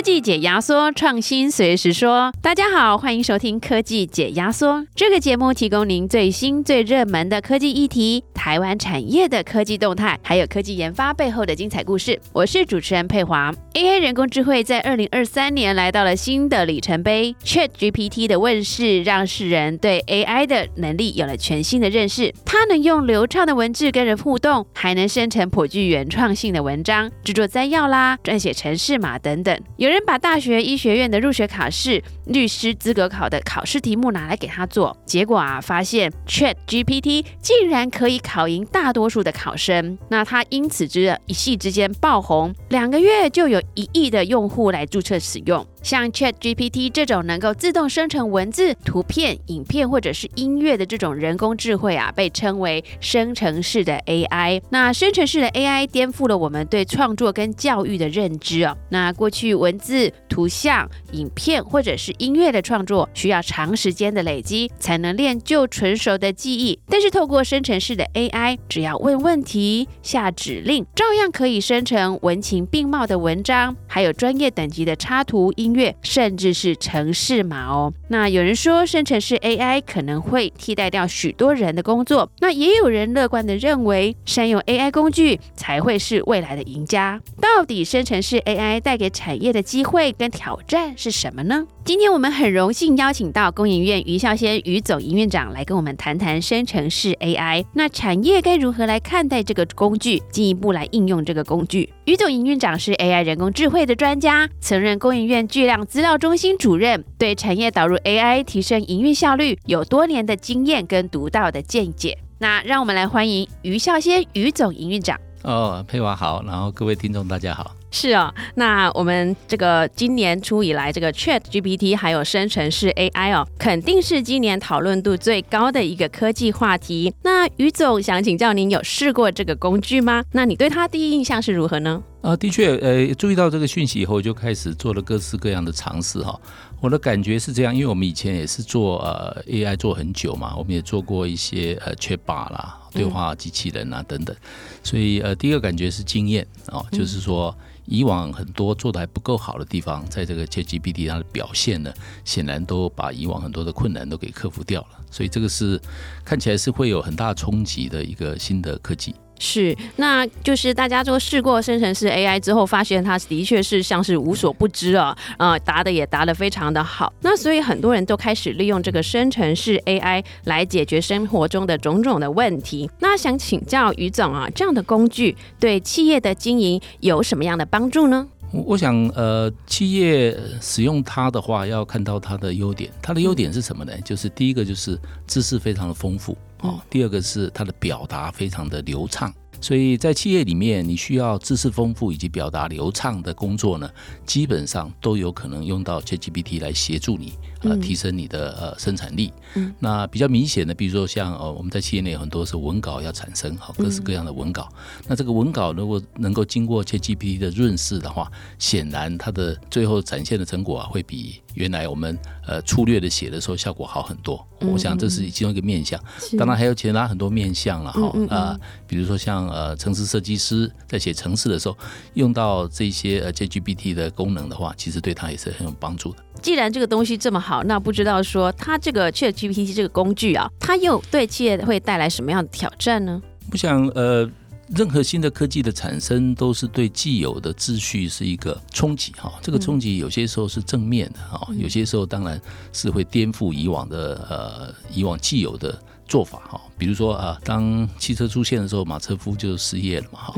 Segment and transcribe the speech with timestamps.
[0.00, 2.32] 科技解压缩，创新随时说。
[2.40, 4.82] 大家好，欢迎收听科技解压缩。
[4.94, 12.18] 这个节目提供您最新最热门的科技议题、台湾产业的科技动态，还有科技研发背后的精彩故事。
[12.32, 13.52] 我是主持人佩华。
[13.74, 22.32] AI 人工智慧在二零二三年来到了新的里程碑，Chat GPT 的问世让世人对 AI 的能力有了全新的认识。
[22.46, 29.60] 它能用流畅的文字跟人互动，还能生成颇具原创性的文章、制作摘要啦、撰写程式码等等。
[29.76, 39.98] 有人把大学医学院的入学考试、律师资格考的考试题目拿来给他做，结果啊，发现 Chat GPT 竟然可以考赢大多数的考生。
[40.08, 45.66] 那他因此之一系之间爆红，两个月就有一亿的用户来注册使用。
[45.82, 54.60] 像 Chat GPT 这种能够自动生成文字、图片、影片或者是音乐的这种人工智慧啊，被称为生成式的 AI。
[54.70, 58.76] 那生成式的 AI 颠覆了我们对创作跟教育的认知哦。
[58.90, 75.74] 那过去文字、图像、影片或者是音乐的创作需要长时间的累积才能练就纯熟的记忆，但是透过生成式的 AI，只要问问题、下指令，照样可以生成文情并茂的文章，还有专业等级的插图音。
[75.74, 77.92] 乐，甚至是城市码哦。
[78.08, 82.30] 那有人说，生成式 AI 可能会替代掉许多人的工作。
[82.40, 87.20] 那也有人乐观的认为，善用 AI 工具才会是未来的赢家。
[87.40, 91.66] 到底生成式 AI 带给产业的机会跟挑战是什么呢？
[91.84, 97.64] 今天我们很荣幸邀请到工研院余孝先余总营运长来跟我们谈谈生成式 AI。
[97.72, 101.92] 那产业该如何来看待这个工具，进一步来应用这个工具？
[102.04, 112.18] 余总营运长是 AI 人工智慧的专家，曾任工研院巨量资料中心主任，对产业导入 AI 提升营运效率有多年的经验跟独到的见解。
[112.38, 115.18] 那让我们来欢迎余孝先余总营运长。
[115.42, 117.72] 哦，佩华好，然后各位听众大家好。
[117.92, 127.12] 是哦，那我们这个今年初以来，这个 Chat GPT 还有生成式 AI 哦，肯定是今年讨论度最高的一个科技话题。
[127.22, 130.24] 那于总想请教您，有试过这个工具吗？
[130.32, 132.00] 那你对它第一印象是如何呢？
[132.22, 136.38] 啊，的确，呃，注意到这个讯息以后，就开始做了各式各样的尝试哈。
[136.80, 144.36] 我的感觉是这样，因为我们以前也是做呃 AI 做很久嘛，我们也做过一些呃 Chatbot 啦、对话机器人啊等等，
[144.84, 147.52] 所以呃，第一个感觉是经验哦，就是说。
[147.86, 151.92] 以往很多做的还不够好的地方，在这个 ChatGPT 它的表现呢，
[152.24, 155.00] 显然都把以往很多的困难都给克服掉了。
[155.10, 155.80] 所以这个是
[156.24, 159.14] 看起来是会有很大冲击的一个新的科技。
[159.42, 167.10] 是，那就是大家都试过生成式 AI 之后，发现它的确是像是无所不知啊，呃，答的也答的非常的好。
[167.22, 172.90] 那所以很多人都开始利用这个生成式 AI 来解决生活中的种种的问题。
[172.98, 178.28] 那想请教于总啊，这样的工具对企业的经营有什么样的帮助呢？
[178.52, 182.90] 我想，呃，企业使用它的话，要看到它的优点。
[183.00, 183.92] 它的优点是什么呢？
[184.04, 189.32] 就是第一个就是知识非常的丰富哦，第二个是他的表达非常的流畅。
[189.60, 193.88] 所以在企业里面，你需要知识丰富以及表达流畅的工作呢，
[194.24, 197.34] 基本上都有可能用到 ChatGPT 来协助你。
[197.62, 199.30] 呃，提升你的呃生产力。
[199.54, 204.66] 嗯，那比较明显的，比如说像呃，我们在企业内很多是文稿要产生，好各式各样的文稿。
[205.06, 214.42] 那这个文稿如果能够经过 ChatGPT 的润饰的话，显然它的最后展现的成果啊，会比原来我们呃粗略的写的时候效果好很多。
[214.60, 216.02] 我想这是其中一个面向。
[216.38, 221.76] 当然还有其他很多面向了哈啊，比如说像呃，城市设计师在写城市的时候，
[222.14, 226.18] 用到这些呃 ChatGPT 的功能的话，其实对他也是很有帮助的。
[226.40, 233.20] 既然这个东西这么好，那不知道说它这个 Chat GPT 这个工具啊，它又对企业会带来什么样的挑战呢？
[233.52, 234.26] 我想，呃，
[234.68, 239.32] 任何新的科技的产生都是对既有的秩序是一个冲击哈。
[239.42, 242.40] 这个冲击有些时候是正面的哈，有些时候当然
[242.72, 245.76] 是会颠覆以往的呃以往既有的
[246.10, 246.60] 做法哈。
[246.76, 250.34] 比如说啊，当汽车出现的时候，马车夫就失业了嘛哈。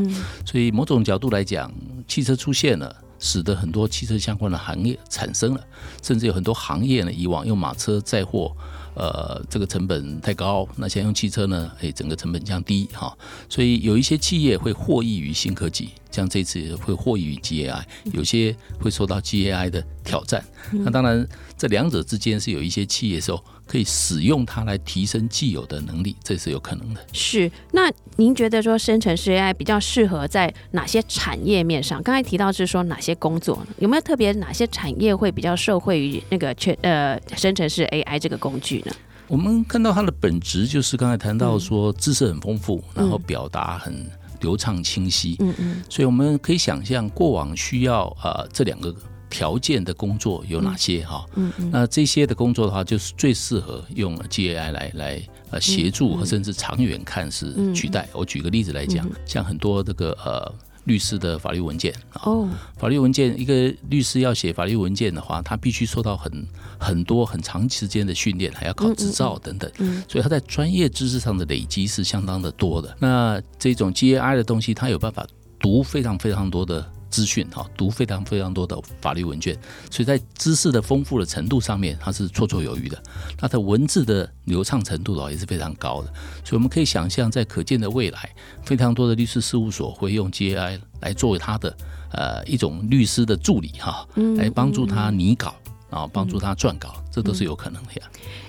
[0.47, 1.73] 所以某种角度来讲，
[2.07, 2.95] 汽车出现了。
[3.25, 5.65] 使得很多汽车相关的行业产生了，
[6.03, 8.53] 甚至有很多行业呢，以往用马车载货，
[8.97, 13.17] 呃，这个成本太高，那现在用汽车呢，哎，整个成本降低哈，
[13.49, 20.45] 所以有一些企业会获益于新科技，像这次会获益于 GAI，有些会受到 GAI 的挑战。
[20.73, 21.25] 那当然，
[21.57, 23.41] 这两者之间是有一些企业候。
[23.73, 27.01] 可以使用它来提升既有的能力，这是有可能的。
[27.15, 32.03] 是，那您觉得说生成式 AI 比较适合在哪些产业面上？
[32.03, 38.93] 刚才提到是说哪些工作，有没有特别哪些产业会比较受惠于那个全呃生成式 AI 这个工具呢？
[39.27, 44.07] 我们看到它的本质就是刚才谈到说知识很丰富，然后表达很
[44.43, 45.37] 流畅清晰。
[45.41, 48.95] 嗯嗯，所以我们可以想象过往需要呃这两个。
[49.33, 51.25] 条件的工作有哪些哈？
[51.35, 58.07] 嗯嗯那这些的工作的话，就是最适合用 GAI 来来呃协助，和甚至长远看是取代。
[58.13, 66.47] 我举个例子来讲，像很多这个呃律师的法律文件啊，哦，法律文件，一个律师要写法律文件的话，他必须受到很
[66.79, 69.71] 很多很长时间的训练，还要考执照等等，
[70.09, 72.95] 所以他在专业知识上的累积是相当的多的。
[72.99, 75.27] 那这种 GAI 的东西，他有办法
[75.59, 79.55] 读非常非常多的资讯，哈，读非常非常多的法律文件，
[79.91, 83.01] 所以在知识的丰富的程度上面，它是绰绰有余的。
[83.37, 86.09] 它的文字的流畅程度哦也是非常高的，
[86.43, 91.77] 所以我们可以想象，在可见的未来，非常多的律师事务所会用 GAI 来作为它的
[92.13, 94.09] 呃一种律师的助理哈，
[94.39, 95.55] 来帮助他拟稿
[95.91, 98.03] 啊，帮助他撰稿，这都是有可能的呀。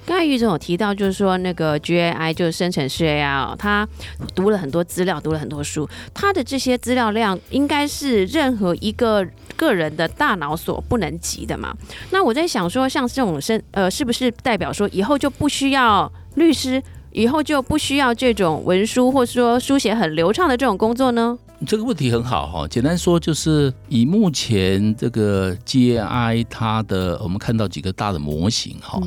[0.06, 3.88] 刚才于总有提到，就是说那个 GAI 就是生成式 AI 哦，他
[4.34, 9.26] 读了很多资料，读了很多书，他的这些资料量应该是任何一个
[9.56, 11.76] 个人的大脑所不能及的嘛。
[12.12, 16.82] 那我在想说，像这种生呃，是不是代表说以后就不需要律师，
[17.14, 21.38] 以后就不需要这种文书或者说书写很流畅的这种工作呢？
[21.66, 29.00] 这个问题很好哈，简单说就是以目前这个 GAI 它的，我们看到几个大的模型哈，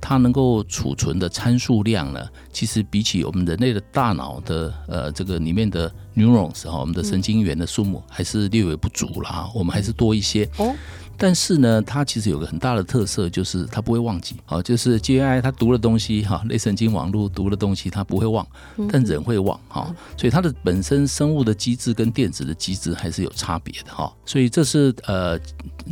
[0.00, 2.20] 它能够储存的参数量呢，
[2.52, 10.48] 其实比起我们人类的大脑的呃这个里面的 neurons 哈，我们的神经元的数目还是略微不足了哈，我们还是多一些。
[10.58, 10.72] 哦
[11.16, 14.36] 但是呢，它其实有个很大的特色，就是它不会忘记。
[14.44, 18.46] 好，就是 GAI 它读的东西哈，类神经网络读的东西它不会忘，
[18.90, 19.94] 但人会忘哈。
[20.16, 24.12] 所以它的本身生物的机制跟电子的机制还是有差别的哈。
[24.26, 25.38] 所以这是呃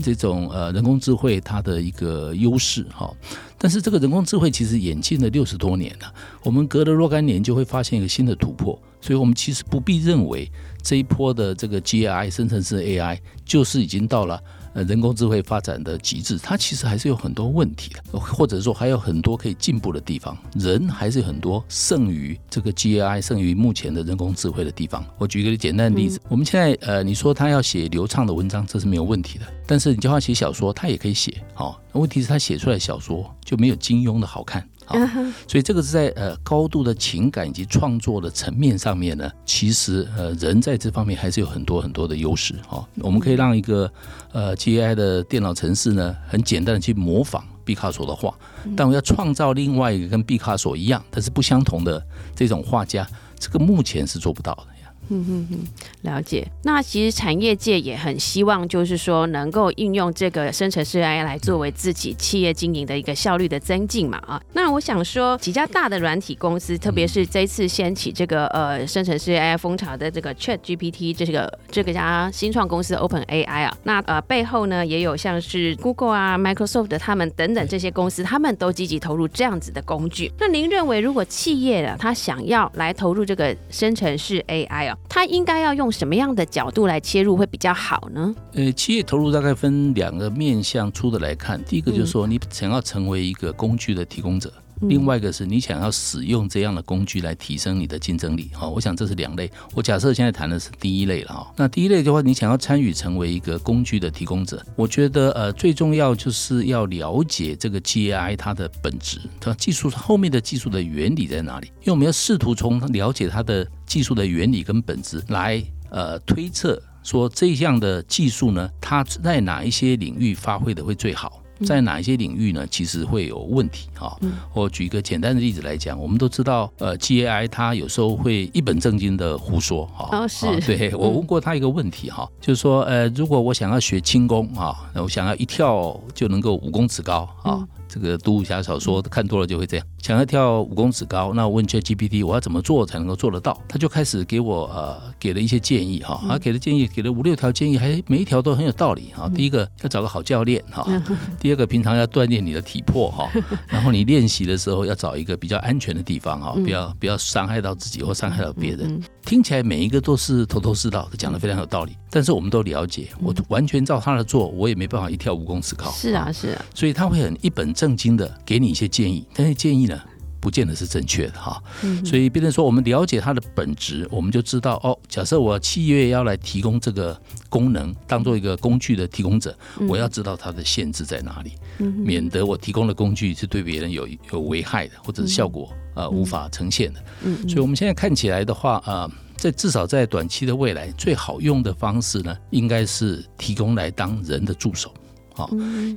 [0.02, 3.10] 这种呃人工智慧它的一个优势哈。
[3.58, 8.76] 但是这个人工智慧其实演进了六十多年了，我们隔了若干年就会发现一个新的突破。
[9.00, 10.48] 所以我们其实不必认为
[10.82, 14.40] 这一波的这个 GAI 生成式 AI 就是已经到了。
[14.74, 20.34] 呃，人工智慧发展的极致，它其实还是有很多问题的，或者说还有很多可以进步的地方。
[20.54, 25.04] 人还是有很多胜于这个 GAI、胜于目前的人工智慧的地方。
[25.18, 29.44] 我举一个简单的例子，我们现在呃，你说他要写流畅的文章，这是没有问题的。
[29.66, 31.44] 但是你叫他写小说，他也可以写。
[31.52, 34.66] 好，问题是他写出来小说就没有金庸的好看。
[34.84, 34.96] 好，
[35.48, 42.54] 所以这个是在呃高度的情感以及创作的层面上面呢，其实呃人在这方面还是有很多很多的优势。
[42.66, 43.90] 哈，我们可以让一个
[44.32, 48.34] 呃 GAI 的电脑程式呢，很简单的去模仿毕卡索的画，
[48.76, 53.06] 但我要创造另外一个跟毕卡索一样，但是不相同的这种画家，
[53.38, 54.66] 这个目前是做不到的。
[55.12, 55.58] 嗯哼哼，
[56.02, 56.46] 了解。
[56.62, 64.42] 那其实产业界也很希望，就是说能够应用这个生成式 AI 来作为自己企业经营的一个效率的增进嘛啊。
[64.54, 80.32] 那我想说，几家大的软体公司，特别是这次掀起这个呃生成式 AI 风潮的这个 Chat GPT 这个这个家新创公司 Open AI 啊，那呃背后呢也有像是 Google 啊、Microsoft 他们等等这些公司，他们都积极投入这样子的工具。
[80.38, 84.96] 那您认为，如果企业啊，他想要来投入这个生成式 AI 啊？
[85.08, 88.34] 他应该要用什么样的角度来切入会比较好呢？
[88.52, 94.52] 呃，企业投入大概分两个面向出的来看，第一个就是说你想要成为一个工具的提供者。
[94.88, 99.50] 另外一个是你想要使用这样的工具来提升你的竞争力，哈，我想这是两类。
[99.74, 101.52] 我假设现在谈的是第一类了，哈。
[101.56, 111.68] 那第一类的话，你想要参与成为一个工具的提供者，我觉得呃最重要就是要了解这个 GAI 它的本质，它技术后面的技术的原理在哪里？
[111.80, 121.41] 因为我们要试图从了解它的技术的原理跟本质来呃推测说这样的技术呢，它在哪一些领域发挥的会最好。
[121.64, 122.66] 在哪一些领域呢？
[122.70, 124.16] 其实会有问题哈。
[124.54, 130.08] 我举一个简单的例子来讲，我们都知道，呃，GAI 它有时候会一本正经的胡说哈。
[130.12, 130.46] 哦，是。
[130.60, 137.66] 对我问过他一个问题哈，就是说，呃，如果我想要学轻功啊，我想要一跳就能够五公尺高啊。
[137.92, 143.60] 这个读武侠小说看多了就会这样，想要跳五公尺高，那我问 ChatGPT 我要怎么做才能够做得到？
[143.68, 149.28] 他就开始给我呃给了一些建议哈，他给的建议给了五六条建议，还每一条都很有道理哈。
[149.34, 150.86] 第一个要找个好教练哈，
[151.38, 153.30] 第二个平常要锻炼你的体魄哈，
[153.68, 159.02] 然后你练习的时候要找一个比较安全的地方哈，不要不要伤害到自己或伤害到别人。
[159.24, 161.96] 听起来每一个都是头头是道的，讲的非常有道理。
[162.10, 165.90] 但是我们都了解，我完全照他的做，我也没办法一跳五公尺高。
[165.90, 166.64] 是啊，是啊。
[166.74, 170.00] 所以他会很一本正经的给你一些建议，但是建议呢，
[170.42, 171.62] 不见得是正确的哈。
[172.04, 174.98] 所以，变成说我们了解它的本质，我们就知道哦。
[175.08, 177.18] 假设我企业要来提供这个
[177.48, 179.56] 功能，当做一个工具的提供者，
[179.88, 187.04] 我要知道它的限制在哪里，免得我提供的工具是对别人有有危害的，或者是效果呃无法呈现的。
[187.22, 189.10] 嗯所以，我们现在看起来的话啊。
[189.34, 194.94] 在至少在短期的未来，最好用的方式呢，应该是提供来当人的助手，
[195.34, 195.48] 哈。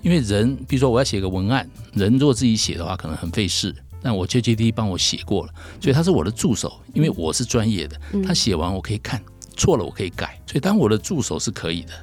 [0.01, 3.75] 因为人，比如说我要写个文案，人如果自己写的话，可能很费事。
[4.05, 9.19] 那我 GPT 帮我写过了，所以他是我的助手，因为我是专业的，他写完我可以看，
[9.57, 10.39] 错了我可以改。
[10.45, 11.93] 所以当我的助手是可以的。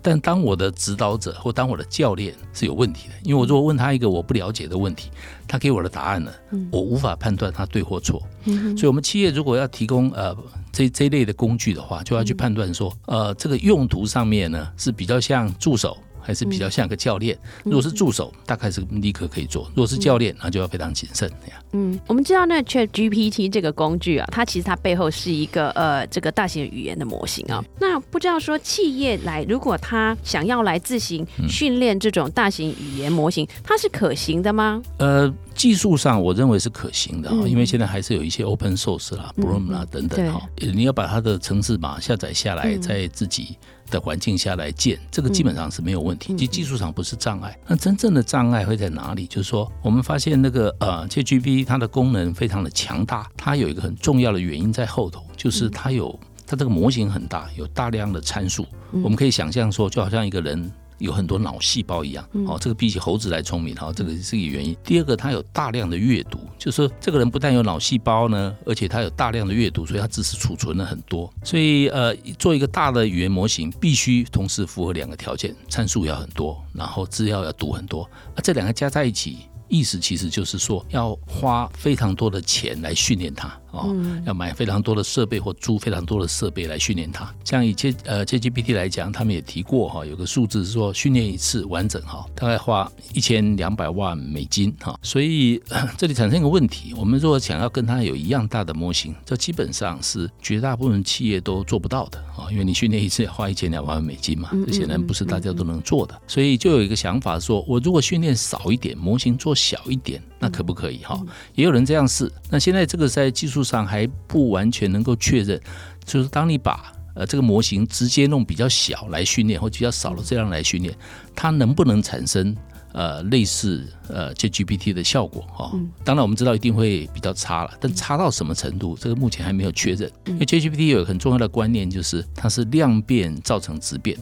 [0.00, 5.10] 但当我的指导者或当我的教练是有问题的，因为我如果问他一个我不了解的问题，
[5.48, 6.30] 他给我的答案呢，
[6.70, 8.22] 我无法判断他对或错。
[8.44, 10.34] 所以，我们企业如果要提供呃
[10.72, 15.98] 这这类的工具的话，就要去判断说，呃，这个用途上面呢是比较像助手。
[16.28, 17.34] 还是比较像个教练。
[17.64, 21.26] 如果是助手，大概是立刻可以做；如果是教练，那就要非常谨慎。
[21.42, 21.62] 这样。
[21.72, 27.64] 嗯，我们知道那 Chat GPT 这个工具啊，它其实它背后是一个呃这个大型语言的模型啊。
[27.80, 34.82] 那不知道说企业来，如果他想要来自行训练这种大型语言模型，它是可行的吗？
[34.98, 35.34] 呃。
[35.54, 40.40] 技术上，我认为是可行的啊，因为现在还是有一些 open source 啦、Bloom 啦等等哈。
[40.56, 43.56] 你要把它的程式码下载下来，再自己
[43.90, 46.34] 的环境下来建，这个基本上是没有问题。
[46.36, 47.58] 其实技术上不是障碍。
[47.66, 49.26] 那真正的障碍会在哪里？
[49.26, 58.66] 就是说，我们发现那个呃，GPT 它的功能非常的强大，它有一个很重要的原因在后头，就是它有它这个模型很大，有大量的参数。
[58.90, 60.70] 我们可以想象说，就好像一个人。
[60.98, 64.76] 有很多脑细胞一样，哦，这个比起猴子来聪明，哈，这个是一个原因。
[64.84, 71.32] 第二个，他有大量的阅读，就是说这个人不但有脑细胞呢，而且他有大量的阅读，所以他知识储存了很多。
[71.42, 78.02] 所以，呃，做一个大的语言模型，必须同时符合两个条件：参数要很多，然后资料要读很多。
[78.34, 79.38] 啊，这两个加在一起。
[79.70, 83.94] 意思其实就是说，要花非常多的钱来训练它哦，
[84.24, 87.32] 要买非常多的设备或租非常多的设备来训练它。
[87.44, 94.98] 像以前呃 GPT 来讲，他们也提过哈，有个数字是说训练一次完整哈，大概花一千两百万美金哈。
[95.02, 95.62] 所以
[95.98, 106.18] 这里产生一个问题，我们如果想要跟它有一样大的模型，这基本上是绝大部分企业都做不到的啊，因为你训练一次要花一千两百万美金嘛，这显然不是大家都能做的。
[106.26, 109.54] 所以就有一个想法说，我如果训练少一点模型做。
[109.58, 111.20] 小一点，那可不可以哈？
[111.56, 112.30] 也有人这样试。
[112.48, 115.60] 那现在这个在技术上还不完全能够确认，
[116.04, 120.94] 就是当你把呃这个模型直接弄比较小来训练，或比较少的这样来训练，
[121.34, 122.56] 它能不能产生？
[122.98, 125.70] 呃，类似呃，GPT 的效果哈，
[126.02, 130.10] 当然我们知道一定会比较差了，但差到什么程度，这个目前还没有确认。
[130.26, 134.18] 因为 GPT 有很重要的观念，就是它是量变造成质变，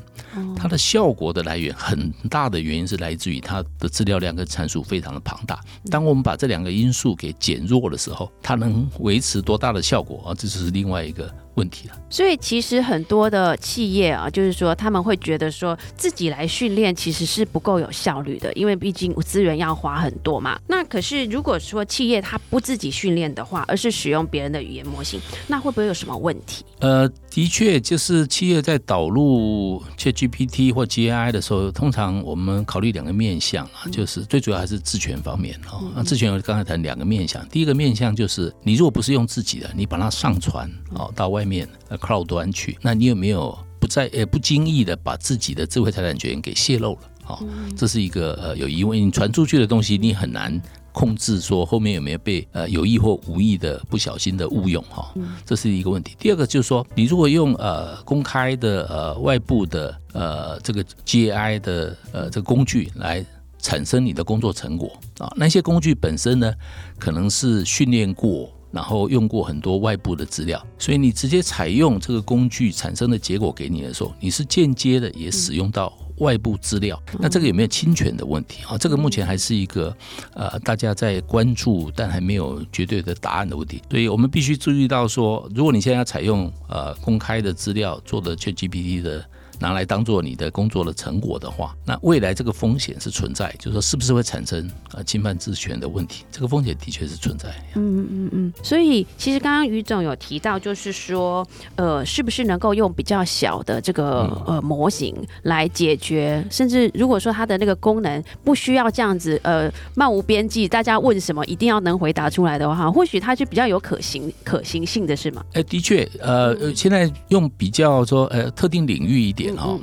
[0.54, 5.59] 它的效果的来源很大的原因是来自于它的资料量跟参数非常的庞大。
[5.90, 10.35] 当我们把这两个因素给减弱的时候，它能维持多大的效果啊？
[10.35, 11.35] 这就是另外一个。
[11.56, 20.58] 问题了，所以其实很多的企业啊，就是说他们会觉得说自己来训练其实是不够有效率的，因为毕竟资源要花很多嘛。
[20.68, 26.64] 那可是如果说企业它不自己训练的话，而是使用别人的语言模型，那会不会有什么问题？
[26.80, 35.90] 呃，的确，就是企业在导入 ChatGPT 或 GAI 的时候，通常我们考虑两个面向啊，就是最主要还是自权方面哦。
[35.95, 41.47] 那自权我刚才谈两个面向，第一个面向就是你如果不是用自己的，你把它上传哦到外。
[41.47, 47.00] 面呃 cloud 端去，那你有没有不在呃不经意的把自己的智慧财产权给泄露了？
[47.23, 47.45] 好，
[47.76, 50.61] 这是一个呃有疑问，你传出去的东西你很难
[50.97, 55.12] 控制，说后面有没有被呃有意或无意的不小心的误用哈，
[55.45, 56.17] 这是一个问题。
[56.19, 63.23] 第二个就是说，你如果用呃公开的呃外部的呃这个 GAI 的呃这个工具来
[63.59, 66.50] 产生你的工作成果啊，那些工具本身呢
[66.99, 68.50] 可能是训练过。
[68.73, 77.00] 然后用过很多外部的资料，所以你直接采用这个工具产生的结果给你的时候，你是间接的也使用到外部资料。
[77.18, 78.76] 那这个有没有侵权的问题啊？
[78.78, 79.96] 这个目前还是一个
[80.35, 83.82] 呃大家在关注，但还没有绝对的答案的问题。
[83.90, 89.25] 所以我们必须注意到说，如果你现在要采用呃公开的资料做的 ChatGPT 的。
[89.58, 96.25] 拿来当做你的工作的成果的话，那未来这个风险是存在，就是说是不是会产生呃侵犯知识权的问题？
[96.30, 97.48] 这个风险的确是存在。
[97.75, 98.52] 嗯嗯嗯嗯。
[98.62, 101.46] 所以其实刚刚于总有提到，就是说
[101.76, 115.44] 呃，是不是能够用比较小的这个呃模型来解决，甚至如果说它的那个功能不需要这样子呃漫无边际，大家问什么一定要能回答出来的话，或许它就比较有可行可行性的是吗？
[115.54, 119.46] 哎，的确，呃，现在用比较说呃特定领域一点。
[119.55, 119.79] 哈，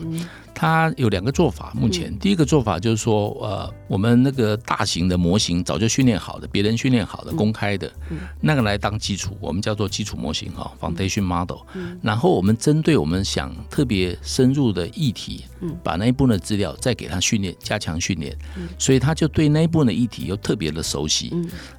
[0.56, 1.72] 它有两个做法。
[1.76, 2.18] 目前。
[2.18, 7.92] 第一个做法就是说，呃，我们那个大型的模型早就训练好的，别人训练好的，公开的，
[8.40, 11.60] 那个来当基础，我们叫做基础模型哈，foundation model。
[12.02, 15.44] 然后我们针对我们想特别深入的议题，
[15.84, 18.36] 把那一部分的资料再给他训练，加强训练，
[18.80, 21.34] 所以他就对那一部分的议题又特别的熟悉。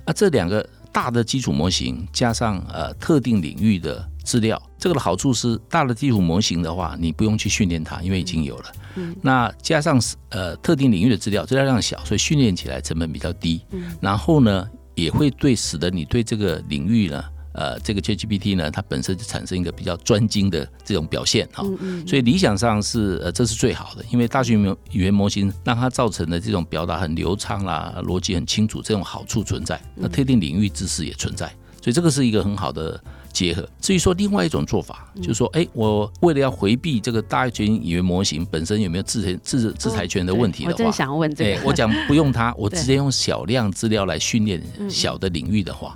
[0.05, 4.11] 啊，这两个大的基础模型加上呃特定领域的。
[4.25, 4.61] 资料。
[4.79, 8.73] 这个的好处是，大的基础模型的话，你不用去训练它，因为已经有了。
[8.97, 10.01] 嗯，那加上
[10.31, 13.63] 呃特定领域的资料，资料量小，所以训练起来成本比较低。
[13.71, 17.23] 嗯，然后呢，也会对使得你对这个领域呢。
[17.57, 21.63] 呃，这个 ChatGPT 呢，它本身就产生一个比较专精的这种表现哈，
[22.05, 31.47] 所以理想上是呃，这是最好的，因为大型语言模型让它造成的这种表达很流畅啦，逻辑很清楚，这种好处存在，那特定领域知识也存在，
[31.81, 33.01] 所以这个是一个很好的。
[33.35, 33.69] 结合。
[33.81, 45.93] 至于说另外一种做法，就是说，哎，我为了要回避这个大型语言模型本身有没有制裁制制裁权的问题的话，我正想问这个，我讲不用它， 我直接用小量资料来训练小的领域的话，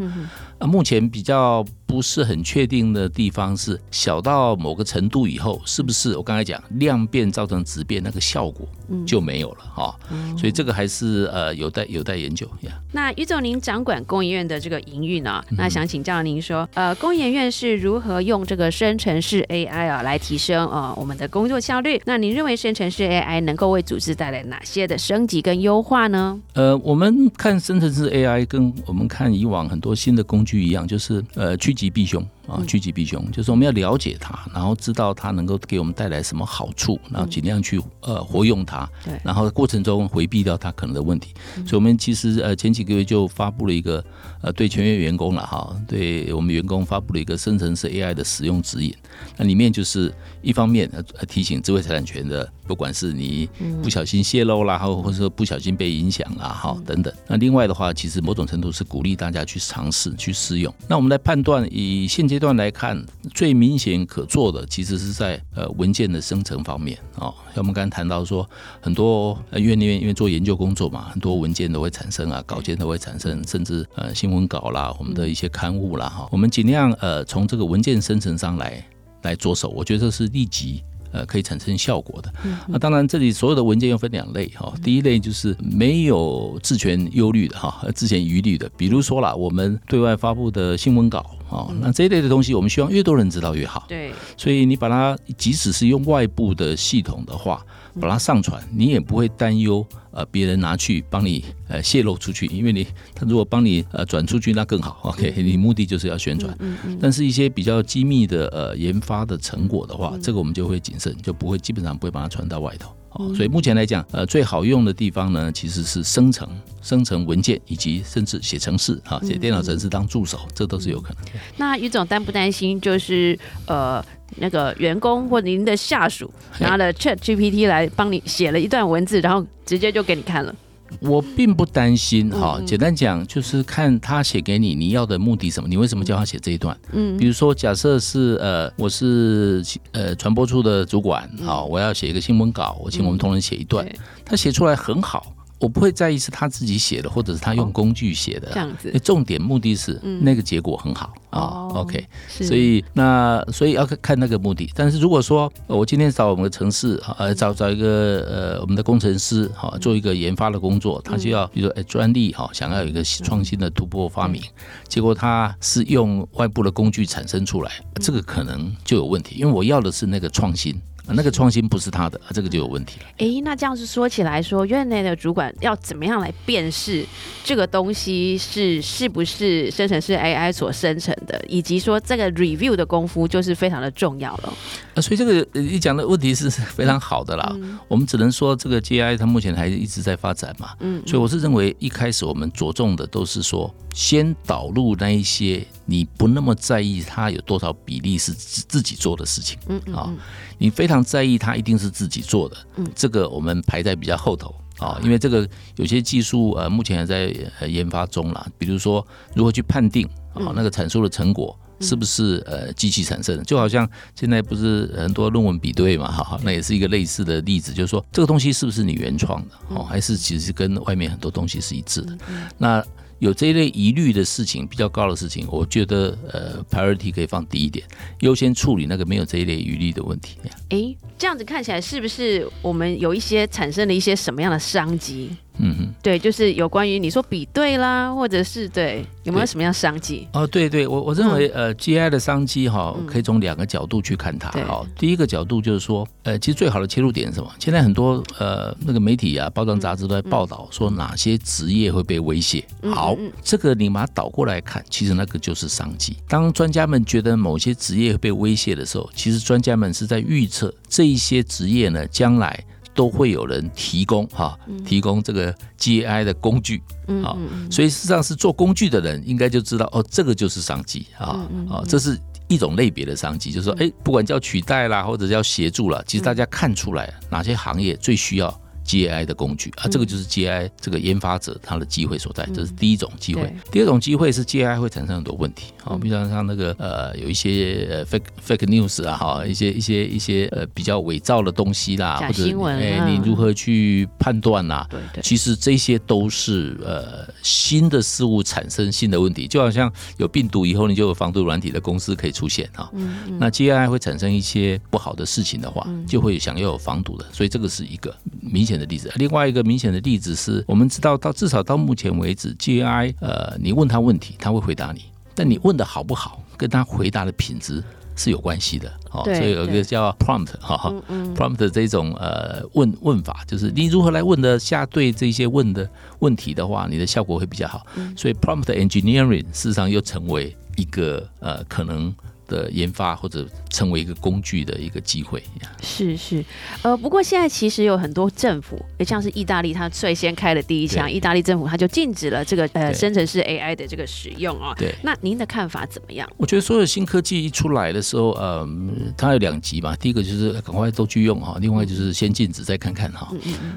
[0.58, 8.68] 啊，目前比较不是很确定的地方是小到某个程度以后，是不是我刚才讲量变造成质变那个效果
[9.06, 9.96] 就没有了哈？
[10.36, 12.78] 所以这个还是呃有待有待研究呀。
[12.92, 15.42] 那于总，您掌管工研院的这个营运呢？
[15.52, 22.00] 那想请教您说，呃，工研院是如何用这个生成式 AI 啊来提升呃我们的工作效率？
[22.04, 26.38] 那您认为生成式 AI 能够为组织带来哪些的升级跟优化呢？
[26.52, 32.28] 呃，我们看生成式 AI 跟我们看以往很多新的工具一样，就是呃趋吉避凶。
[32.48, 38.88] 啊，趋吉避凶，就是我们要了解它，然后知道它能够给我们带来什么好处，然后尽量去呃活用它。
[39.04, 41.34] 对，然后过程中回避掉它可能的问题。
[41.66, 44.02] 所以，我们其实呃前几个月就发布了一个
[44.40, 48.94] 呃对全员员工了哈，对我们员工发布了一个生成式 AI 的使用指引。
[49.36, 53.48] 那里面就是一方面呃提醒智慧财产权的，不管是你
[53.82, 57.12] 不小心泄露啦，或或者说不小心被影响啦，哈等等。
[57.26, 60.72] 那另外的话，其实某种程度是鼓励大家去尝试去试用。
[60.88, 63.04] 那我们来判断以现阶阶段来看，
[63.34, 67.34] 最明显可做的其实是在呃文件的生成方面啊。
[67.52, 68.48] 像我们刚才谈到说，
[68.80, 78.86] 很多呃院里面因为做研究工作嘛，很多文件都会产生啊，稿件都会产生，甚至呃新闻稿啦，我们的一些刊物啦哈，我们尽量呃从这个文件生成上来
[79.22, 80.84] 来着手，我觉得这是立即。
[81.18, 82.32] 呃，可以产生效果的。
[82.68, 84.72] 那当然，这里所有的文件又分两类哈。
[84.84, 88.70] 第一类就是没有质权忧虑的哈，质权疑虑的。
[88.76, 91.18] 比如说啦，我们对外发布的新闻稿
[91.50, 93.84] 啊，那这一类的东西，我们希望越多人知道越好。
[93.88, 94.12] 对。
[94.36, 97.66] 所以你把它，即使是用外部的系统的话，
[98.00, 99.84] 把它上传，你也不会担忧。
[100.18, 104.98] 呃，别人拿去帮你呃泄露出去，因为你他如果帮你呃转出去，那更好。
[105.04, 106.52] OK，你目的就是要宣传。
[106.58, 106.98] 嗯嗯。
[107.00, 112.92] 但是，一些比较机密的呃研发的成果的话，这个我们就会谨慎，就不会基本上不会把它传到外头。
[113.10, 116.48] 哦，所以目前来讲，呃，最好用的地方呢，其实是生成
[116.82, 121.22] 生成文件，以及甚至写程式哈，写电脑程式当助手，这都是有可能。
[121.56, 124.04] 那于总担不担心，就是呃。
[124.36, 130.54] 那个员工或您的下属拿了 Chat GPT 来帮你写了一段文字，然后直接就给你看了。
[131.00, 135.68] 我并不担心哈，简单讲就是看他写给你，你要的目的什么？
[135.68, 136.74] 你为什么叫他写这一段？
[136.92, 139.62] 嗯，比如说假设是呃，我是
[139.92, 143.86] 呃传播处的主管，好，我要写一个新闻稿，我请我们同仁写一段，
[144.24, 145.34] 他写出来很好。
[145.58, 148.50] 我不会在意是他自己写的，或者是他用工具写的。
[148.52, 151.68] 这样子，重点目的是那个结果很好啊。
[151.74, 154.70] OK，所以那所以要看那个目的。
[154.74, 164.40] 但是如果说我今天找我们的城市呃，找找一个呃我们的工程师哈，做一个研发的工作，他就要比如说专利哈，想要有一个创新的突破发明，
[164.86, 170.80] 结果他是用外部的工具产生出来，这个可能就有问题，因为我要的是那个创新。
[171.14, 173.06] 那个创新不是他的，这个就有问题了。
[173.18, 177.04] 哎，那这样子说起来，说院内的主管要怎么样来辨识
[177.44, 184.52] 这个东西是是不是生成式 AI 所生成的，以及说这个 review 的功夫就是非常的重要了。
[184.94, 187.56] 啊，所以这个你讲的问题是 非常好的啦。
[187.88, 190.70] 我们只能说这个 GI 它目前还一直在发展嘛。
[190.80, 191.02] 嗯。
[191.06, 199.58] 所以我是认为一开始我们着重的都是说，先导入那一些你不那么在意它有多少比例是自自己做的事情。
[199.68, 199.94] 嗯嗯。
[199.94, 200.14] 啊。
[200.58, 207.32] 你非常在意它一定是自己做的，嗯，这个我们排在比较后头啊，因为这个有些技术呃目前还在
[207.66, 222.18] 研发中啦，比如说如何去判定啊那个产出的成果是不是呃机器产生的，就好像现在不是很多论文比对嘛，哈，那也是一个类似的例子，就是说这个东西是不是你原创的哦，还是其实跟外面很多东西是一致的，
[222.58, 222.84] 那。
[223.18, 227.84] 有这一类疑虑的事情，比较高的事情，我觉得呃，priority 可以放低一点，
[228.20, 230.38] 优先处理那个没有这一类疑虑的问题。
[230.70, 235.30] 哎，这样子看起来是不是我们有一些产生了一些什么样的商机？
[235.58, 235.94] 嗯哼。
[236.02, 240.26] 对，就是有关于你说比对啦，或者是对有没有什么样商机？
[240.32, 244.84] 哦，对对，我我认为呃，GI 的商机哈嗯，可以从两个角度去看它对哈。
[244.96, 247.50] 第一个角度就是说，呃，其实最好的切入点是什么？
[247.58, 252.64] 现在很多呃那个媒体啊、报章杂志都在报道说哪些职业会被威胁。
[252.82, 256.16] 嗯好这个你把它倒过来看，其实那个就是商机。
[256.28, 262.64] 当专家们觉得某些职业被威胁的时候，其实专家们是在预测这一些职业呢，将来
[262.98, 266.82] 都会有人提供哈，提供这个 GAI 的工具。
[267.06, 278.60] 嗯好嗯嗯所以事实上是做工具的人应该就知道哦，这个就是商机啊啊，这是一种类别的商机，就是说，哎，不管叫取代啦，或者叫协助啦，其实大家看出来哪些行业最需要。
[278.88, 283.54] GI 的工具啊，这个就是 GI 这个研发者他的机会所在，这是第一种机会。
[283.70, 294.86] 第二种机会是 GI 会产生很多问题啊，比如像那个呃有一些呃 fake fake news 啊哈，一些一些一些呃比较伪造的东西啦，或者假新闻哎啊你如何去判断呐？
[294.88, 302.90] 对对，其实这些都是呃新的事物产生新的问题，就好像有病毒以后，你就有防毒软体的公司可以出现啊。
[303.38, 309.10] 那 GI 会产生一些不好的事情的话，就会想要有防毒的，所以这个是一个明显的例子。
[309.16, 315.02] 另外一个明显的例子是我们知道到至少到目前为止，GI 呃你问他问题，他会回答你，
[315.34, 317.82] 但你问的好不好，跟他回答的品质。
[318.20, 320.92] 是有关系的哦，所以有一个叫 prompt 哈、
[321.36, 325.88] prompt 这种呃问问法，就是你如何来问的下对这些问的
[326.18, 327.86] 问题的话，你的效果会比较好。
[328.16, 332.12] 所以 prompt engineering 事实上又成为一个呃可能
[332.48, 335.40] 的研发或者成为一个工具的一个机会。
[335.80, 336.44] 是是，
[336.82, 344.74] 呃，不过现在其实有很多政府，也像是意大利，它率先开了第一枪，意大利政府它就禁止了这个呃生成式 AI 的这个使用哦。
[344.76, 344.92] 对。
[345.02, 346.28] 那您的看法怎么样？
[346.36, 348.68] 我觉得所有新科技一出来的时候，呃，
[349.16, 349.94] 它有两极嘛。
[349.96, 353.30] 第一个就是赶快都去用哈，另外就是先禁止再看看哈。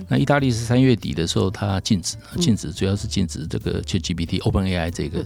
[0.08, 5.26] 那意大利是三月底的时候，它禁止，禁止主要是禁止这个 ChatGPT、OpenAI 这个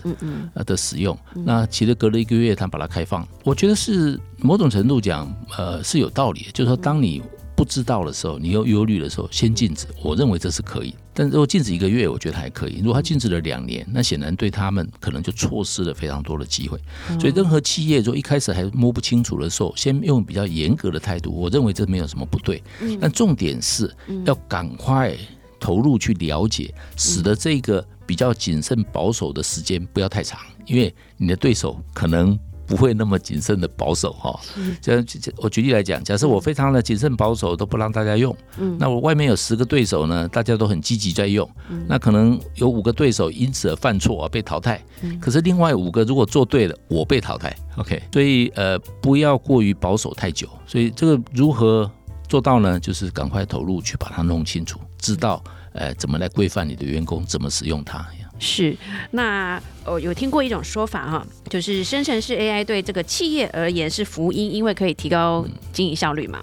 [0.54, 1.18] 呃的使用。
[1.34, 6.52] 那其实隔了一个月，它把它开放，我觉得是某种程度讲，呃，是有道理的。
[6.52, 7.22] 就是说，当你
[7.56, 10.96] 不知道的时候，你又忧虑的时候，先禁止，我认为这是可以。
[11.14, 12.80] 但如果禁止一个月，我觉得还可以。
[12.80, 16.80] 如果他禁止了两年，那显然对他们可能就错失了非常多的机会。
[17.20, 22.64] 所以，任何企业如果一开始还摸不清楚的时候，先用比较严格的态度，我认为这没有什么不对。
[23.00, 25.16] 但重点是要赶快
[25.60, 32.38] 投入去了解，使得这个比较谨慎保守的时间不要太长，因为你的对手可能。
[32.68, 34.40] 不会那么谨慎的保守哈，
[34.82, 35.06] 这样
[35.38, 38.76] 我举例来讲，假设我非常的谨慎保守，都不让大家用，嗯。
[38.80, 41.50] 那我外面有十个对手呢，大家都很积极在用，
[41.88, 44.84] 那可能有五个对手因此而犯错啊被淘汰，
[45.20, 51.90] 可是另外五个如果做对了，我被淘汰，OK，所以呃不要过于保守太久，所以这个如何
[52.28, 52.80] 做到呢？
[52.80, 58.06] 就是赶快投入去把它弄清楚，知道呃怎么来规范你的员工怎么使用它。
[58.38, 58.76] 是，
[59.12, 66.40] 那我有听过一种说法哈，就是生成式 AI 对这个企业而言是福音，因为可以提高经营效率嘛。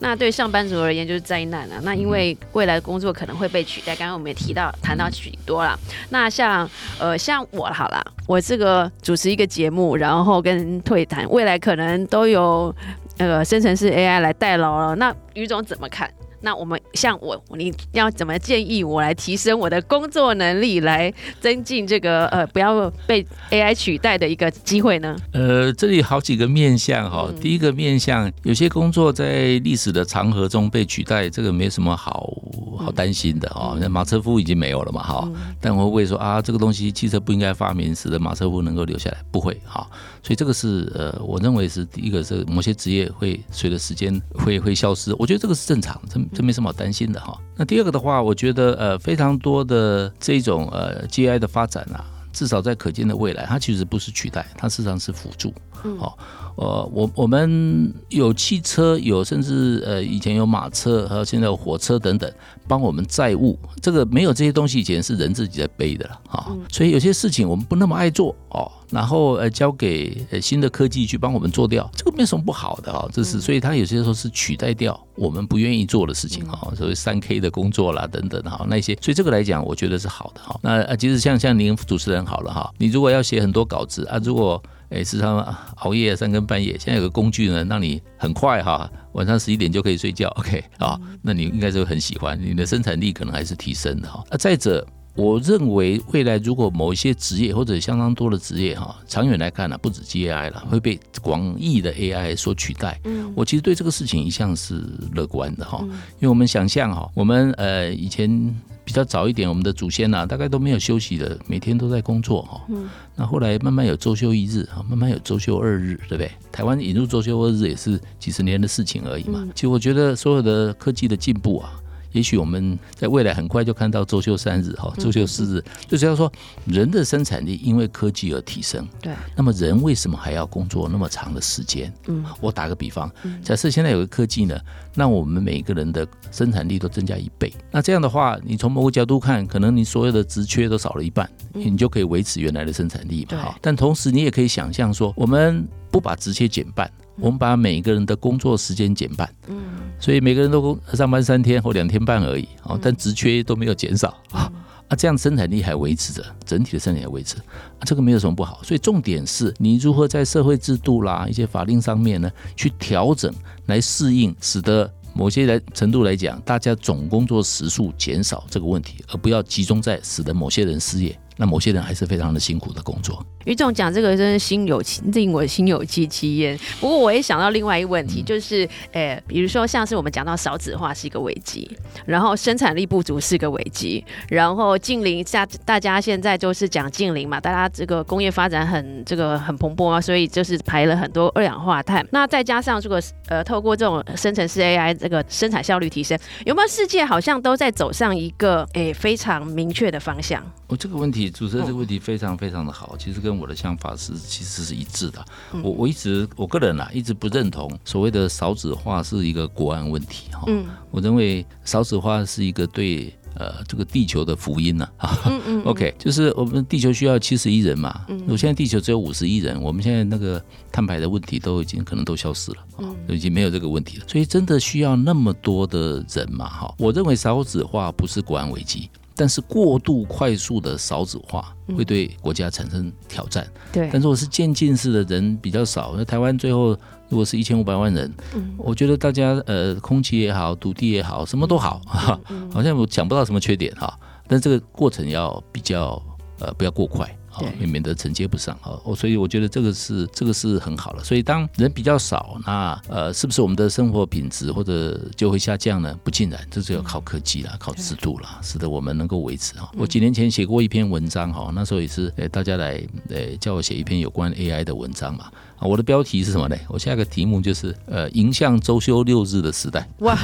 [0.00, 1.78] 那对上班族而言就是灾难啊。
[1.82, 5.78] 那因为未来的工作可能会被取代，刚刚我们也提到谈到许多啦。
[6.10, 12.74] 那像呃像我好了，我这个主持一个节目，然后跟退谈，未来可能都有
[13.18, 14.96] 那个生成式 AI 来代劳了。
[14.96, 16.10] 那于总怎么看？
[16.46, 25.16] 那我们像我，你要怎么建议我来提升我的工作能力，来增进这个呃不要被 AI 取代的一个机会呢？
[25.32, 27.28] 呃，这里好几个面向哈。
[27.40, 32.32] 第一个面向，有些工作在历史的长河中被取代，这个没什么好
[32.78, 33.76] 好担心的哦。
[33.80, 35.28] 那马车夫已经没有了嘛哈，
[35.60, 39.84] 但我会说啊，这个东西汽车不应该发明，使得马车夫能够留下来，不会哈。
[40.26, 47.38] 所以这个是呃，我认为是第一个是某些职业会随着时间会会消失，我觉得这个是正常，这这没什么好担心的哈。
[47.54, 55.54] 那第二个的话，我觉得呃非常多的这种呃 GI 的发展啊，至少在可见的未来，它其实不是取代，它事实上是辅助。
[55.96, 56.18] 好、
[56.56, 62.30] 呃，我我们有汽车，有甚至呃以前有马车，还有现在有火车等等，
[62.66, 63.58] 帮我们载物。
[63.82, 85.38] 这个没有这些东西以前是人自己在背的了啊、所以有些事情我们不那么爱做哦，然后呃交给呃新的科技去帮我们做掉，这个没有什么不好的哈、这是所以它有些时候是取代掉我们不愿意做的事情哈、所谓三 K 的工作啦等等哈、那些，所以这个来讲我觉得是好的哈、那呃其实像像您主持人好了哈、你如果要写很多稿子啊，如果哎，时常
[85.76, 94.24] 熬夜三更半夜，现在有个工具呢，让你很快哈，晚上十一点就可以睡觉，OK 啊，那你应该是会很喜欢，你的生产力可能还是提升的哈。
[94.30, 103.00] 啊，再者，我认为未来如果某一些职业或者相当多的职业哈，长远来看呢，不止 GAI 了，会被广义的 AI 所取代。
[103.04, 108.54] 嗯，我其实对这个事情一向是乐观的哈，因为我们想象哈，我们呃以前。
[108.86, 112.62] 比较早一点，我们的祖先呐、大概都没有休息的，每天都在工作哈。
[112.68, 116.30] 嗯那后来慢慢有周休一日啊，慢慢有周休二日，对不对？
[116.52, 119.44] 台湾引入周休二日也是几十年的事情而已嘛。
[119.54, 121.72] 其实我觉得所有的科技的进步啊。
[122.16, 126.32] 也许我们在未来很快就看到周休三日哈，周休四日，就是要说
[126.64, 128.88] 人的生产力因为科技而提升。
[129.02, 131.92] 对，那么人为什么还要工作那么长的时间？
[132.06, 133.12] 嗯，我打个比方，
[133.44, 134.58] 假设现在有个科技呢，
[134.94, 143.36] 让我们每个人的生产力都增加一倍，那这样的话，你从某个角度看，可能你所有的职缺都少了一半，你就可以维持原来的生产力嘛。
[143.36, 146.90] 哈，但同时你也可以想象说，我们不把职缺减半。
[147.18, 149.56] 我们把每个人的工作时间减半，嗯，
[149.98, 154.52] 所以每个人都工上班三天或两天半而已，哦，但职缺都没有减少啊，
[154.88, 158.60] 啊，这样生产力还维持着，整体的生产力还维持，啊，这个没有什么不好。
[158.62, 163.32] 所以重点是你如何在社会制度啦、一些法令上面呢，去调整
[163.66, 173.24] 来适应，使得某些来程度来讲，大家总工作时数减少这个问题，而不要集中在使得某些人失业，那某些人还是非常的辛苦的工作。
[173.44, 176.58] 于总讲这个真是心有戚，令我心有戚戚焉。
[176.80, 181.70] 不过我也想到另外一个问题，就是，诶，比如说像是我们讲到少子化是一个危机，
[182.04, 192.04] 然后生产力不足是个危机，然后近邻下大家现在就是讲近邻嘛，大家这个工业发展很这个很蓬勃啊，所以就是排了很多二氧化碳。
[192.10, 200.44] 那再加上这个呃，透过这种生成式 AI 这个生产效率提升，有没有世界好像都在走上一个诶非常明确的方向？
[200.68, 205.24] 我这个问题，主持人这个问题非常非常的好，其实跟我的想法是其实是一致的。
[205.62, 210.44] 我我一直我个人啊，一直不认同所谓的少子化是一个国安问题哈。
[210.46, 215.18] 嗯我认为少子化是一个对呃这个地球的福音呢、啊。
[215.26, 228.88] 嗯嗯 OK，就是我们地球需要七十亿人嘛，嗯我现在地球只有五十亿人，我们现在那个碳排的问题都已经可能都消失了，啊，都已经没有这个问题了，所以真的需要那么多的人嘛，哈，我认为少子化不是国安危机。
[229.16, 233.88] 但是过度快速的少子化会对国家产生挑战，对。
[233.90, 236.76] 但是我是渐进式的人比较少，那台湾最后
[237.08, 238.12] 如果是一千五百万人，
[238.58, 242.20] 我觉得大家呃空气也好，土地也好，什么都好，哈，
[242.52, 243.98] 好像我讲不到什么缺点哈，
[244.28, 246.00] 但这个过程要比较
[246.38, 247.08] 呃不要过快。
[247.36, 251.04] 好对，免得承接不上哈，我所以我觉得这个是这个是很好了。
[251.04, 255.94] 所以当人比较少，那呃，是不是我们的生活品质或者就会下降呢？
[256.02, 259.70] 不尽然，这是要靠科技啦，靠制度啦，使得我们能够维持哈。
[259.76, 265.30] 我几年前写过一篇文章哈，那时候也是呃大家来呃叫我写一篇有关 AI 的文章嘛。
[265.58, 266.56] 啊，我的标题是什么呢？
[266.68, 269.88] 我下一个题目就是呃，迎向周休六日的时代。
[270.00, 270.14] 哇，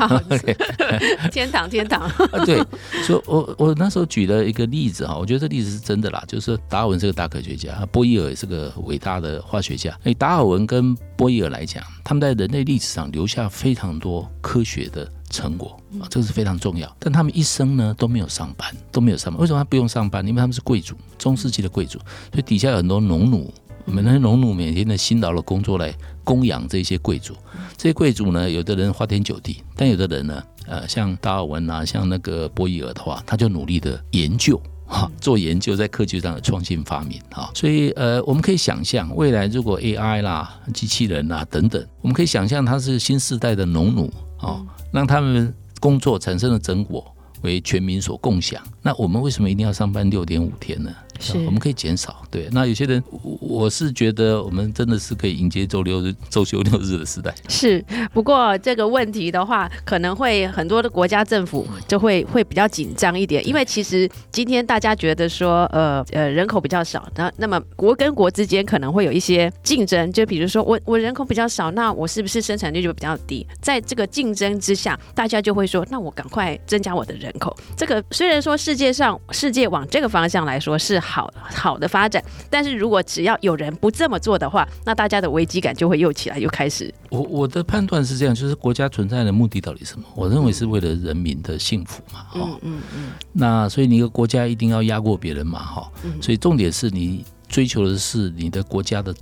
[1.33, 2.63] 天堂天堂，啊，对，
[3.05, 9.99] 所以我我那时候举了一个例子哈，我觉得这例子是真的啦，就是达尔文是个大科学家，波伊尔也是个伟大的化学家。
[10.05, 16.95] 哎，达尔文跟波伊尔来讲，他们在人类历史上留下非常多科学的成果啊，这个是非常重要。
[16.99, 19.41] 但他们一生呢都没有上班，都没有上班。
[19.41, 20.27] 为什么他不用上班？
[20.27, 21.99] 因为他们是贵族，中世纪的贵族，
[22.31, 23.53] 所以底下有很多农奴。
[23.85, 27.35] 我们那些农奴每天的辛劳的工作来供养这些贵族，
[27.77, 34.61] 这些贵族呢，有的人花天酒地，但有的人呢，呃，像达尔文啊，像那个波伊尔的话，他就努力的研究。
[34.85, 48.63] 哈，做研究在科技上的创新发明哈，所以呃，我们可以想象未来如果 AI 啦、机器人啦等等，我们可以想象它是新时代的农奴哦，让他们工作产生的成果为全民所共享。
[48.83, 50.95] 那我们为什么一定要上班六点五天呢？
[51.23, 52.23] 是我们可以减少。
[52.31, 57.33] 对，那有些人，我我是觉得我们真的是可以迎接周六日、周休六日的时代。
[57.49, 73.47] 是，不过这个问题的话，可能会很多的国家政府就会会比较紧张一点，因为其实今天大家觉得说，呃呃，人口比较少，那那么国跟国之间可能会有一些竞争，就比如说我我人口比较少，那我是不是生产率就比较低？
[73.61, 77.55] 在这个竞争之下，大家就会说，那我赶快增加我的人口。
[77.77, 86.93] 这个虽然说世界上世界往这个方向来说是好好好的发展，但是如果只要有人不这么做的话，那大家的危机感就会又起来，又开始。
[87.11, 90.07] 我我的判断是这样，就是国家存在的目的到底是什么？
[90.15, 99.15] 我认为是为了人民的幸福嘛，哈、嗯嗯嗯，那所以你一个国家一定要压过别人嘛，哈、嗯所以重点是你追求的是你的国家的，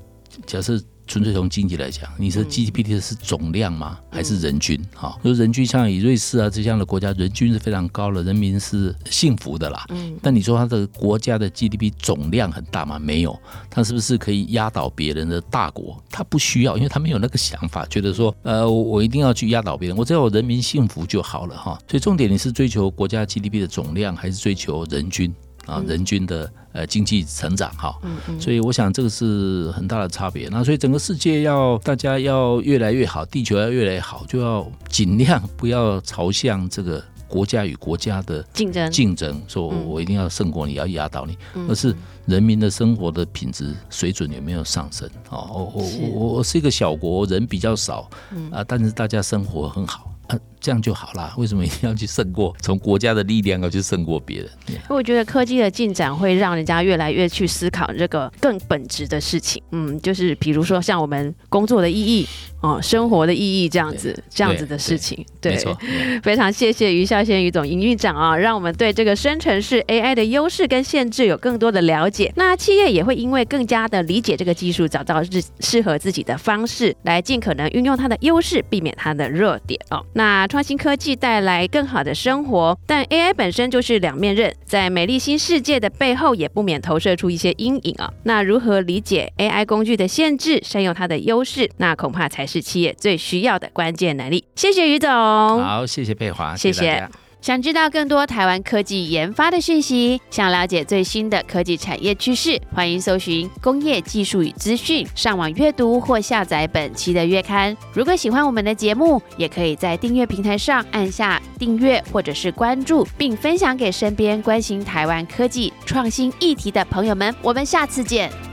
[0.46, 3.98] 假设纯粹从经济来讲，你说 GDP 的是总量吗？
[4.12, 4.80] 还是人均？
[4.94, 9.84] 哈、就人均像以瑞士啊这样的国家，人均是非常高的，人民是幸福的啦。
[9.88, 12.96] 嗯，但你说它的国家的 GDP 总量很大吗？
[12.96, 13.36] 没有，
[13.68, 16.00] 它是不是可以压倒别人的大国？
[16.08, 21.76] 它不需要，因为他没有那个想法，觉得说，呃，我我一定要去压倒别人，我只要我人民幸福就好了哈。
[21.88, 25.34] 所以重点你是追求国家 GDP 的总量，还是追求人均
[25.70, 25.82] 啊？
[25.86, 27.96] 人均的呃经济成长哈？
[28.40, 30.48] 所以我想这个是很大的差别。
[30.50, 41.94] 那所以整个世界要大家要越来越好，地球要越来越好，就要尽量不要朝向这个国家与国家的竞争竞争，说我一定要胜过你，要压倒你，嗯而是
[42.26, 45.08] 人民的生活的品质水准有没有上升？
[45.30, 50.12] 哦，我我我我是一个小国，人比较少嗯啊，但是大家生活很好。
[50.26, 51.34] 啊，这样就好啦。
[51.36, 52.54] 为什么一定要去胜过？
[52.60, 54.48] 从国家的力量要去胜过别人？
[54.88, 59.62] 我觉得科技的进展会让人家越来越去思考这个更本质的事情。
[59.72, 62.26] 嗯，就是比如说像我们工作的意义
[62.60, 65.24] 哦，生活的意义这样子，这样子的事情。
[65.40, 65.56] 对
[66.22, 72.32] 非常谢谢于孝先于总营运长啊，让我们对这个生成式 AI 的优势跟限制有更多的了解。
[72.36, 80.04] 那企业也会因为更加的理解这个技术，找到适适合自己的方式，来尽可能运用它的优势，避免它的弱点哦。
[80.12, 88.12] 那创新科技带来更好的生活，但 AI 本身就是两面刃，在美丽新世界的背后，也不免投射出一些阴影啊。
[88.24, 94.44] 那如何理解 AI 工具的限制，善用它的优势，那恐怕才是企业最需要的关键能力。
[94.56, 95.08] 谢谢于总。
[95.08, 97.08] 好，谢谢佩华，谢谢。
[97.40, 107.74] 想知道更多台湾科技研发的讯息，想了解最新的科技产业趋势，欢迎搜寻“工业技术与资讯”，上网阅读或下载本期的月刊。
[107.94, 117.34] 如果喜欢我们的节目，也可以在订阅平台上按下订阅或者是关注，并分享给身边关心台湾科技创新议题的朋友们。
[117.40, 118.49] 我们下次见。